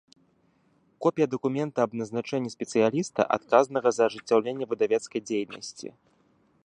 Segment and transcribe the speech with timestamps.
[1.05, 5.87] Копiя дакумента аб назначэннi спецыялiста, адказнага за ажыццяўленне выдавецкай дзейнасцi.